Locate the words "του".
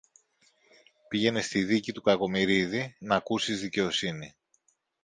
1.91-2.01